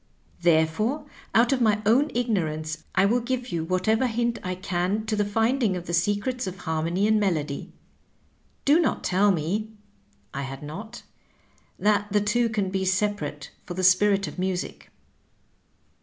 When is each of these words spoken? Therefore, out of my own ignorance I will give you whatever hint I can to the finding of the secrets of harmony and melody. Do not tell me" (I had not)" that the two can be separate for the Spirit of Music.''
Therefore, 0.41 1.05
out 1.35 1.53
of 1.53 1.61
my 1.61 1.79
own 1.85 2.09
ignorance 2.15 2.85
I 2.95 3.05
will 3.05 3.19
give 3.19 3.49
you 3.49 3.63
whatever 3.63 4.07
hint 4.07 4.39
I 4.43 4.55
can 4.55 5.05
to 5.05 5.15
the 5.15 5.23
finding 5.23 5.75
of 5.77 5.85
the 5.85 5.93
secrets 5.93 6.47
of 6.47 6.57
harmony 6.57 7.07
and 7.07 7.19
melody. 7.19 7.71
Do 8.65 8.79
not 8.79 9.03
tell 9.03 9.31
me" 9.31 9.69
(I 10.33 10.41
had 10.41 10.63
not)" 10.63 11.03
that 11.77 12.11
the 12.11 12.19
two 12.19 12.49
can 12.49 12.71
be 12.71 12.83
separate 12.83 13.51
for 13.63 13.75
the 13.75 13.83
Spirit 13.83 14.27
of 14.27 14.39
Music.'' 14.39 14.89